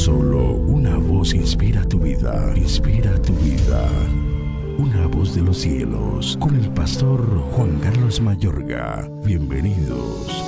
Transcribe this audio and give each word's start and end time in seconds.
Solo 0.00 0.54
una 0.54 0.96
voz 0.96 1.34
inspira 1.34 1.84
tu 1.84 1.98
vida, 1.98 2.54
inspira 2.56 3.20
tu 3.20 3.34
vida. 3.34 3.86
Una 4.78 5.06
voz 5.06 5.34
de 5.34 5.42
los 5.42 5.58
cielos, 5.58 6.38
con 6.40 6.56
el 6.56 6.70
pastor 6.70 7.20
Juan 7.52 7.78
Carlos 7.80 8.18
Mayorga. 8.18 9.06
Bienvenidos. 9.22 10.42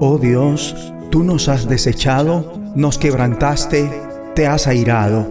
Oh 0.00 0.16
Dios, 0.18 0.74
tú 1.10 1.24
nos 1.24 1.50
has 1.50 1.68
desechado, 1.68 2.58
nos 2.74 2.96
quebrantaste, 2.96 3.90
te 4.34 4.46
has 4.46 4.66
airado. 4.66 5.28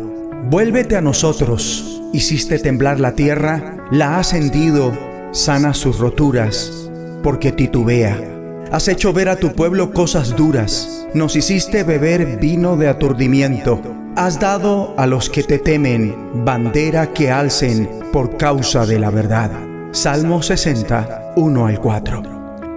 Vuélvete 0.52 0.96
a 0.96 1.02
nosotros, 1.02 2.04
hiciste 2.14 2.60
temblar 2.60 3.00
la 3.00 3.16
tierra, 3.16 3.88
la 3.90 4.20
has 4.20 4.34
hendido, 4.34 4.96
sana 5.32 5.74
sus 5.74 5.98
roturas, 5.98 6.92
porque 7.24 7.52
titubea 7.52 8.37
Has 8.72 8.90
hecho 8.90 9.14
ver 9.14 9.30
a 9.30 9.38
tu 9.38 9.54
pueblo 9.54 9.94
cosas 9.94 10.36
duras. 10.36 11.08
Nos 11.14 11.38
hiciste 11.38 11.84
beber 11.84 12.38
vino 12.38 12.76
de 12.76 12.90
aturdimiento. 12.90 13.80
Has 14.18 14.42
dado 14.42 14.94
a 14.98 15.08
los 15.08 15.30
que 15.30 15.44
te 15.44 15.58
temen 15.58 16.44
bandera 16.44 17.14
que 17.14 17.32
alcen 17.32 17.90
por 18.12 18.36
causa 18.36 18.86
de 18.86 19.00
la 19.00 19.10
verdad. 19.10 19.52
Salmo 19.92 20.42
60, 20.42 21.34
1 21.38 21.66
al 21.66 21.80
4. 21.80 22.24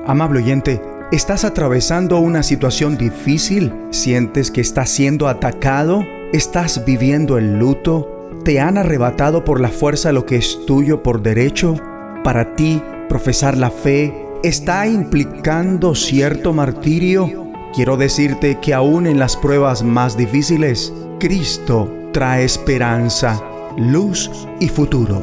Amable 0.07 0.39
oyente, 0.39 0.81
¿estás 1.11 1.45
atravesando 1.45 2.21
una 2.21 2.45
situación 2.45 2.97
difícil? 2.97 3.75
¿Sientes 3.91 4.53
que 4.53 4.61
estás 4.61 4.91
siendo 4.91 5.27
atacado? 5.27 6.05
¿Estás 6.33 6.85
viviendo 6.85 7.37
el 7.37 7.59
luto? 7.59 8.29
¿Te 8.45 8.61
han 8.61 8.79
arrebatado 8.79 9.45
por 9.45 9.61
la 9.61 9.71
fuerza 9.71 10.13
lo 10.13 10.25
que 10.25 10.37
es 10.37 10.65
tuyo 10.67 11.03
por 11.03 11.21
derecho? 11.21 11.75
Para 12.23 12.55
ti, 12.55 12.81
profesar 13.09 13.57
la 13.57 13.73
fe 13.73 14.30
está 14.43 14.87
implicando 14.87 15.95
cierto 15.95 16.53
martirio, 16.53 17.49
quiero 17.75 17.97
decirte 17.97 18.59
que 18.61 18.73
aún 18.73 19.07
en 19.07 19.19
las 19.19 19.37
pruebas 19.37 19.83
más 19.83 20.17
difíciles, 20.17 20.93
Cristo 21.19 21.93
trae 22.13 22.45
esperanza, 22.45 23.43
luz 23.77 24.31
y 24.59 24.69
futuro. 24.69 25.23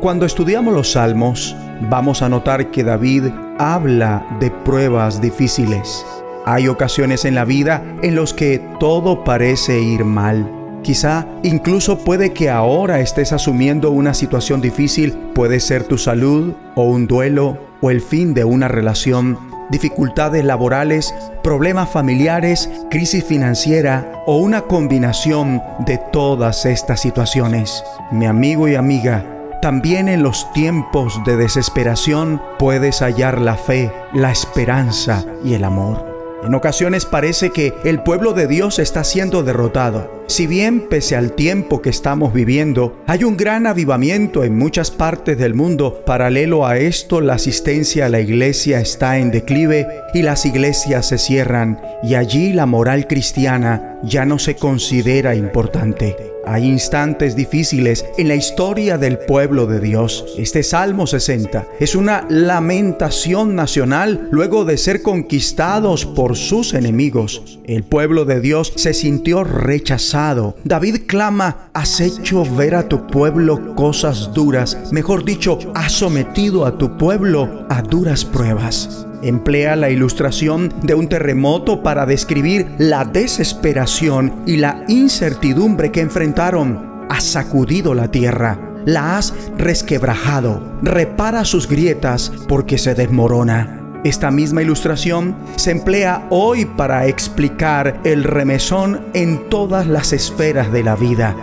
Cuando 0.00 0.26
estudiamos 0.26 0.74
los 0.74 0.92
salmos, 0.92 1.56
vamos 1.88 2.20
a 2.20 2.28
notar 2.28 2.70
que 2.70 2.84
David 2.84 3.24
habla 3.58 4.24
de 4.38 4.50
pruebas 4.50 5.20
difíciles. 5.20 6.04
Hay 6.44 6.68
ocasiones 6.68 7.24
en 7.24 7.34
la 7.34 7.44
vida 7.44 7.82
en 8.02 8.14
los 8.14 8.34
que 8.34 8.62
todo 8.78 9.24
parece 9.24 9.80
ir 9.80 10.04
mal. 10.04 10.50
Quizá 10.82 11.26
incluso 11.42 11.98
puede 11.98 12.32
que 12.32 12.50
ahora 12.50 13.00
estés 13.00 13.32
asumiendo 13.32 13.90
una 13.90 14.14
situación 14.14 14.60
difícil, 14.60 15.12
puede 15.34 15.58
ser 15.58 15.84
tu 15.84 15.98
salud 15.98 16.52
o 16.74 16.84
un 16.84 17.06
duelo 17.06 17.67
o 17.80 17.90
el 17.90 18.00
fin 18.00 18.34
de 18.34 18.44
una 18.44 18.68
relación, 18.68 19.38
dificultades 19.70 20.44
laborales, 20.44 21.14
problemas 21.42 21.90
familiares, 21.90 22.70
crisis 22.90 23.24
financiera 23.24 24.12
o 24.26 24.38
una 24.38 24.62
combinación 24.62 25.62
de 25.80 25.98
todas 26.12 26.66
estas 26.66 27.00
situaciones. 27.00 27.82
Mi 28.10 28.26
amigo 28.26 28.68
y 28.68 28.74
amiga, 28.74 29.24
también 29.60 30.08
en 30.08 30.22
los 30.22 30.50
tiempos 30.52 31.20
de 31.24 31.36
desesperación 31.36 32.40
puedes 32.58 33.00
hallar 33.00 33.40
la 33.40 33.56
fe, 33.56 33.92
la 34.12 34.30
esperanza 34.30 35.24
y 35.44 35.54
el 35.54 35.64
amor. 35.64 36.06
En 36.44 36.54
ocasiones 36.54 37.04
parece 37.04 37.50
que 37.50 37.74
el 37.84 38.02
pueblo 38.02 38.32
de 38.32 38.46
Dios 38.46 38.78
está 38.78 39.02
siendo 39.02 39.42
derrotado. 39.42 40.17
Si 40.28 40.46
bien 40.46 40.88
pese 40.90 41.16
al 41.16 41.32
tiempo 41.32 41.80
que 41.80 41.88
estamos 41.88 42.34
viviendo, 42.34 43.02
hay 43.06 43.24
un 43.24 43.38
gran 43.38 43.66
avivamiento 43.66 44.44
en 44.44 44.58
muchas 44.58 44.90
partes 44.90 45.38
del 45.38 45.54
mundo, 45.54 46.02
paralelo 46.04 46.66
a 46.66 46.76
esto 46.76 47.22
la 47.22 47.34
asistencia 47.34 48.04
a 48.04 48.08
la 48.10 48.20
iglesia 48.20 48.78
está 48.78 49.16
en 49.16 49.30
declive 49.30 49.86
y 50.12 50.20
las 50.20 50.44
iglesias 50.44 51.08
se 51.08 51.16
cierran 51.16 51.80
y 52.02 52.14
allí 52.14 52.52
la 52.52 52.66
moral 52.66 53.06
cristiana 53.06 53.98
ya 54.02 54.26
no 54.26 54.38
se 54.38 54.54
considera 54.54 55.34
importante. 55.34 56.14
Hay 56.50 56.64
instantes 56.64 57.36
difíciles 57.36 58.06
en 58.16 58.28
la 58.28 58.34
historia 58.34 58.96
del 58.96 59.18
pueblo 59.18 59.66
de 59.66 59.80
Dios. 59.80 60.24
Este 60.38 60.62
Salmo 60.62 61.06
60 61.06 61.66
es 61.78 61.94
una 61.94 62.24
lamentación 62.30 63.54
nacional 63.54 64.28
luego 64.30 64.64
de 64.64 64.78
ser 64.78 65.02
conquistados 65.02 66.06
por 66.06 66.36
sus 66.36 66.72
enemigos. 66.72 67.58
El 67.66 67.82
pueblo 67.82 68.24
de 68.24 68.40
Dios 68.40 68.72
se 68.76 68.94
sintió 68.94 69.44
rechazado. 69.44 70.17
David 70.64 71.06
clama, 71.06 71.70
has 71.74 72.00
hecho 72.00 72.44
ver 72.44 72.74
a 72.74 72.88
tu 72.88 73.06
pueblo 73.06 73.76
cosas 73.76 74.32
duras. 74.34 74.76
Mejor 74.90 75.24
dicho, 75.24 75.60
has 75.76 75.92
sometido 75.92 76.66
a 76.66 76.76
tu 76.76 76.96
pueblo 76.96 77.66
a 77.68 77.82
duras 77.82 78.24
pruebas. 78.24 79.06
Emplea 79.22 79.76
la 79.76 79.90
ilustración 79.90 80.74
de 80.82 80.94
un 80.94 81.08
terremoto 81.08 81.84
para 81.84 82.04
describir 82.04 82.66
la 82.78 83.04
desesperación 83.04 84.42
y 84.44 84.56
la 84.56 84.84
incertidumbre 84.88 85.92
que 85.92 86.00
enfrentaron. 86.00 87.06
Has 87.08 87.22
sacudido 87.22 87.94
la 87.94 88.10
tierra, 88.10 88.58
la 88.86 89.18
has 89.18 89.32
resquebrajado, 89.56 90.78
repara 90.82 91.44
sus 91.44 91.68
grietas 91.68 92.32
porque 92.48 92.76
se 92.76 92.96
desmorona. 92.96 93.87
Esta 94.08 94.30
misma 94.30 94.62
ilustración 94.62 95.36
se 95.56 95.70
emplea 95.70 96.26
hoy 96.30 96.64
para 96.64 97.06
explicar 97.06 98.00
el 98.04 98.24
remesón 98.24 99.02
en 99.12 99.50
todas 99.50 99.86
las 99.86 100.14
esferas 100.14 100.72
de 100.72 100.82
la 100.82 100.96
vida. 100.96 101.36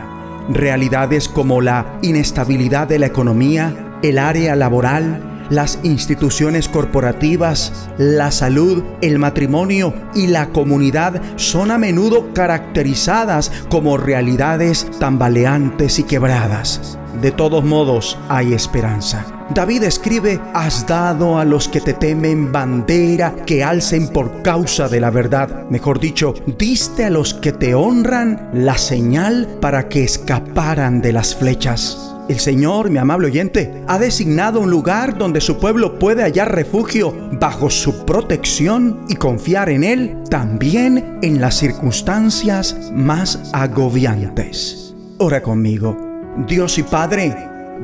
Realidades 0.49 1.29
como 1.29 1.61
la 1.61 1.99
inestabilidad 2.01 2.87
de 2.87 2.97
la 2.97 3.05
economía, 3.05 3.99
el 4.01 4.17
área 4.17 4.55
laboral, 4.55 5.45
las 5.51 5.77
instituciones 5.83 6.67
corporativas, 6.67 7.87
la 7.99 8.31
salud, 8.31 8.83
el 9.01 9.19
matrimonio 9.19 9.93
y 10.15 10.25
la 10.25 10.47
comunidad 10.47 11.21
son 11.35 11.69
a 11.69 11.77
menudo 11.77 12.33
caracterizadas 12.33 13.51
como 13.69 13.95
realidades 13.95 14.89
tambaleantes 14.97 15.99
y 15.99 16.03
quebradas. 16.03 16.97
De 17.21 17.31
todos 17.31 17.63
modos, 17.63 18.17
hay 18.29 18.53
esperanza. 18.53 19.25
David 19.53 19.83
escribe, 19.83 20.39
has 20.53 20.87
dado 20.87 21.37
a 21.37 21.45
los 21.45 21.69
que 21.69 21.79
te 21.79 21.93
temen 21.93 22.51
bandera 22.51 23.35
que 23.45 23.63
alcen 23.63 24.07
por 24.07 24.41
causa 24.41 24.89
de 24.89 24.99
la 24.99 25.11
verdad. 25.11 25.69
Mejor 25.69 25.99
dicho, 25.99 26.33
diste 26.57 27.05
a 27.05 27.09
los 27.09 27.33
que 27.33 27.51
te 27.51 27.75
honran 27.75 28.49
la 28.53 28.77
señal 28.77 29.57
para 29.61 29.87
que 29.87 30.03
escaparan 30.03 31.01
de 31.01 31.13
las 31.13 31.35
flechas. 31.35 32.15
El 32.27 32.39
Señor, 32.39 32.89
mi 32.89 32.97
amable 32.97 33.27
oyente, 33.27 33.83
ha 33.87 33.99
designado 33.99 34.59
un 34.59 34.71
lugar 34.71 35.17
donde 35.17 35.41
su 35.41 35.59
pueblo 35.59 35.99
puede 35.99 36.23
hallar 36.23 36.55
refugio 36.55 37.13
bajo 37.33 37.69
su 37.69 38.03
protección 38.05 39.05
y 39.09 39.15
confiar 39.15 39.69
en 39.69 39.83
Él 39.83 40.23
también 40.29 41.19
en 41.21 41.39
las 41.39 41.55
circunstancias 41.55 42.91
más 42.93 43.51
agobiantes. 43.53 44.95
Ora 45.19 45.43
conmigo. 45.43 46.04
Dios 46.47 46.77
y 46.77 46.83
Padre, 46.83 47.35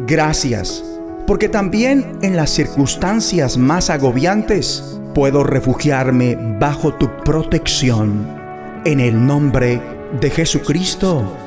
gracias, 0.06 0.84
porque 1.28 1.50
también 1.50 2.18
en 2.22 2.36
las 2.36 2.50
circunstancias 2.50 3.58
más 3.58 3.90
agobiantes 3.90 5.00
puedo 5.14 5.44
refugiarme 5.44 6.38
bajo 6.60 6.94
tu 6.94 7.10
protección. 7.24 8.40
En 8.86 9.00
el 9.00 9.26
nombre 9.26 9.80
de 10.20 10.30
Jesucristo. 10.30 11.38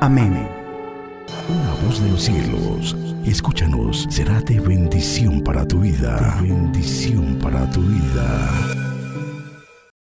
Amén 0.00 0.60
voz 1.86 2.00
de 2.02 2.08
los 2.10 2.22
cielos, 2.22 2.96
escúchanos, 3.24 4.06
será 4.10 4.40
de 4.40 4.60
bendición 4.60 5.42
para 5.42 5.66
tu 5.66 5.80
vida. 5.80 6.38
bendición 6.40 7.38
para 7.42 7.68
tu 7.70 7.80
vida. 7.80 8.89